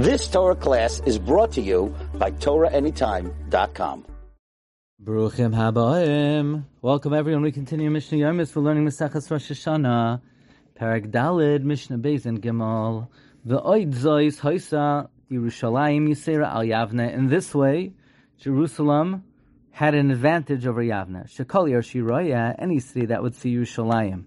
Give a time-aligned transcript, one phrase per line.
[0.00, 4.06] This Torah class is brought to you by TorahAnytime.com.
[5.04, 6.64] Baruchim Habaim.
[6.80, 7.42] Welcome everyone.
[7.42, 8.56] We continue Mishnah Yomis.
[8.56, 10.22] We're learning Maseches Rosh Hashanah,
[10.80, 13.08] Perek Dalid, Mishnah Beis and Gimel.
[13.44, 17.12] The Oid Zois Hoisa Yerushalayim Yisera Al Yavne.
[17.12, 17.92] In this way,
[18.38, 19.24] Jerusalem
[19.70, 21.28] had an advantage over Yavne.
[21.28, 24.24] Shekol Yershiroya, any city that would see Yerushalayim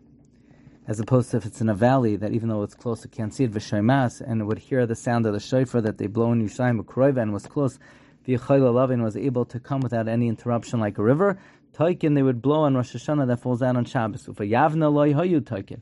[0.87, 3.33] as opposed to if it's in a valley that even though it's close, it can't
[3.33, 6.45] see it, v'shaymas, and would hear the sound of the shofar that they blow in
[6.45, 7.79] Yerushalayim, and was close,
[8.27, 11.39] Lavin was able to come without any interruption like a river.
[11.73, 14.27] Taikin, they would blow on Rosh Hashanah that falls out on Shabbos.
[14.27, 15.81] Ufa Yavna loy hayu taikin.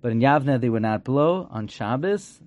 [0.00, 2.40] But in Yavna, they would not blow on Shabbos,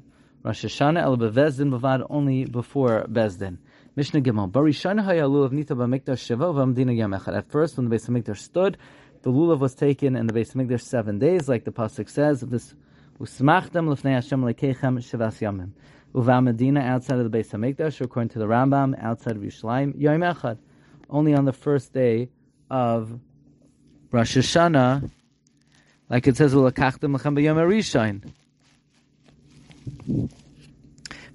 [0.44, 3.58] Rosh Hashanah, el bevezdin bavad, only before Bezdin.
[3.96, 4.52] Mishnah Gimel.
[4.52, 8.78] Barishana hayalu of Nita b'mikdash shiva v'amdina yam At first, when the Beis Hamikdash stood,
[9.24, 12.44] the lulav was taken in the Beis Hamikdash seven days, like the pasuk says.
[12.44, 12.74] Of this
[13.20, 15.72] usmachtem lefnei Hashem lekechem shivas yamim.
[16.14, 20.22] Uva Medina outside of the Beis Hamikdash, according to the Rambam, outside of Yerushalayim, Yom
[20.22, 20.58] Echad,
[21.10, 22.30] only on the first day
[22.70, 23.20] of
[24.12, 25.10] Rosh Hashanah,
[26.10, 28.32] like it says, "Ulakachtem lechem b'yom Arishain."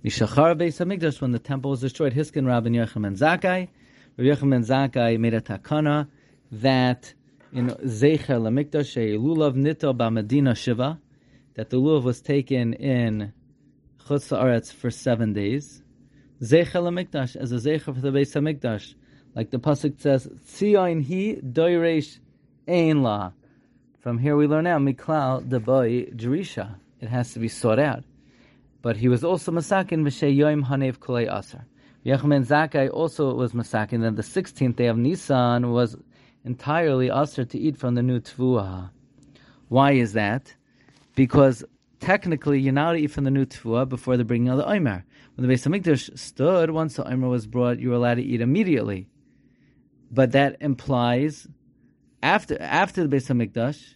[0.05, 3.67] Mishachar Beis Hamikdash, when the temple was destroyed, Hiskin Rabban Yechim and Rabbi
[4.19, 6.09] Yechim and Zakai made a takana
[6.51, 7.15] that
[7.53, 10.99] in Zecher Lamikdash, a lulav nito Medina shiva,
[11.55, 13.33] that the lulav was taken in
[14.07, 15.83] Chutz Aretz for seven days.
[16.41, 18.95] Zecher Lamikdash, as a Zecher for the Beis Hamikdash,
[19.35, 22.19] like the pasuk says, Tzion hi doiresh
[22.67, 23.33] ein la.
[24.01, 26.77] From here we learn now, Miklal deboy Jerisha.
[27.01, 28.05] It has to be sought out.
[28.81, 31.67] But he was also masakin v'shei yoim hanev kulei aser.
[32.05, 34.01] Yechamen Zakai also was masakin.
[34.03, 35.97] Then the 16th day of Nisan was
[36.45, 38.91] entirely usher to eat from the new tvuah.
[39.69, 40.55] Why is that?
[41.15, 41.65] Because
[42.01, 45.05] technically you're not to eat from the new tvuah before the bringing of the omer.
[45.35, 48.41] When the Beis Hamikdash stood, once the omer was brought, you were allowed to eat
[48.41, 49.09] immediately.
[50.11, 51.47] But that implies
[52.23, 53.95] after after the Beis Hamikdash,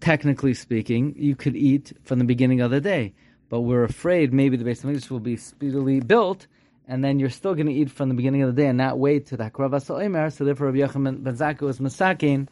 [0.00, 3.14] technically speaking, you could eat from the beginning of the day.
[3.48, 6.46] But we're afraid maybe the Beis Hamikdash will be speedily built,
[6.86, 8.98] and then you're still going to eat from the beginning of the day and not
[8.98, 10.30] wait to the Hakravas Omer.
[10.30, 12.48] So therefore, Rabbi Yochanan ben Zakkai was masakin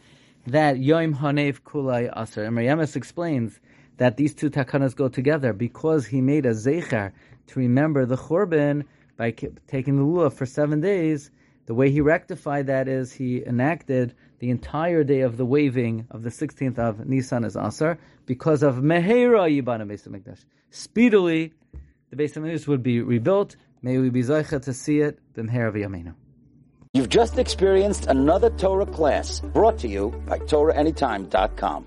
[0.46, 2.44] that Yom Hanev Kulai Aser.
[2.44, 3.60] And Mariamas explains
[3.98, 7.12] that these two takanas go together because he made a zecher
[7.48, 8.84] to remember the Churban
[9.16, 11.30] by taking the lulav for seven days.
[11.66, 16.22] The way he rectified that is he enacted the entire day of the waving of
[16.22, 20.44] the 16th of Nisan as Asar because of Mehera Yibana Beis Hamikdash.
[20.70, 21.52] Speedily,
[22.10, 26.14] the Beis Hamikdash would be rebuilt May we be zoicha to see it b'mher v'yameinu.
[26.94, 31.86] You've just experienced another Torah class brought to you by TorahAnytime.com.